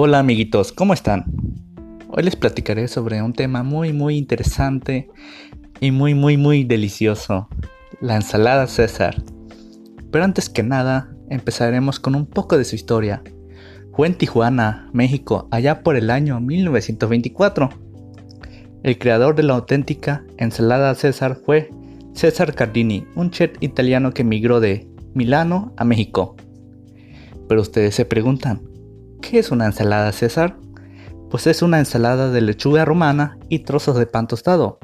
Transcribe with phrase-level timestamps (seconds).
[0.00, 1.24] Hola amiguitos, ¿cómo están?
[2.08, 5.08] Hoy les platicaré sobre un tema muy muy interesante
[5.80, 7.48] y muy muy muy delicioso,
[8.00, 9.20] la ensalada César.
[10.12, 13.24] Pero antes que nada, empezaremos con un poco de su historia.
[13.92, 17.68] Fue en Tijuana, México, allá por el año 1924.
[18.84, 21.70] El creador de la auténtica ensalada César fue
[22.12, 26.36] César Cardini, un chef italiano que emigró de Milano a México.
[27.48, 28.77] Pero ustedes se preguntan,
[29.28, 30.56] ¿Qué es una ensalada César?
[31.28, 34.78] Pues es una ensalada de lechuga romana y trozos de pan tostado,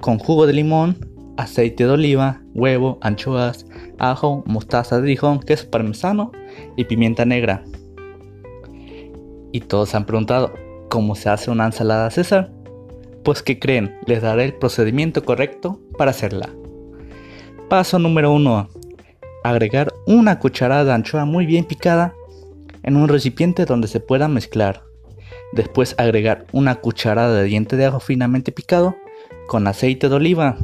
[0.00, 0.96] con jugo de limón,
[1.36, 3.66] aceite de oliva, huevo, anchoas,
[3.98, 6.32] ajo, mostaza de Dijon, queso parmesano
[6.74, 7.64] y pimienta negra.
[9.52, 10.54] Y todos han preguntado,
[10.88, 12.50] ¿cómo se hace una ensalada César?
[13.24, 16.48] Pues que creen, les daré el procedimiento correcto para hacerla.
[17.68, 18.70] Paso número 1.
[19.44, 22.14] Agregar una cucharada de anchoa muy bien picada
[22.86, 24.84] en un recipiente donde se pueda mezclar.
[25.52, 28.96] Después agregar una cucharada de diente de ajo finamente picado
[29.48, 30.56] con aceite de oliva.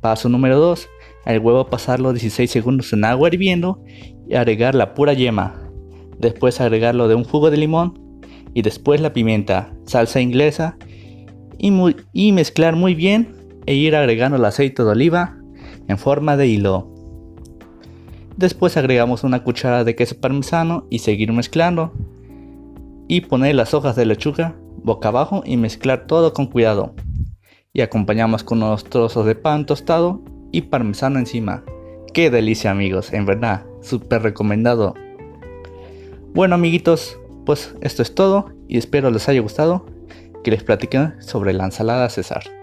[0.00, 0.88] Paso número 2.
[1.26, 3.82] El huevo pasarlo 16 segundos en agua hirviendo
[4.28, 5.70] y agregar la pura yema.
[6.18, 8.22] Después agregarlo de un jugo de limón
[8.54, 10.76] y después la pimienta, salsa inglesa
[11.58, 11.72] y,
[12.12, 15.36] y mezclar muy bien e ir agregando el aceite de oliva
[15.86, 16.97] en forma de hilo.
[18.38, 21.92] Después agregamos una cucharada de queso parmesano y seguir mezclando.
[23.08, 26.94] Y poner las hojas de lechuga boca abajo y mezclar todo con cuidado.
[27.72, 30.22] Y acompañamos con unos trozos de pan tostado
[30.52, 31.64] y parmesano encima.
[32.14, 34.94] Qué delicia amigos, en verdad, súper recomendado.
[36.32, 39.84] Bueno amiguitos, pues esto es todo y espero les haya gustado
[40.44, 42.57] que les platique sobre la ensalada César.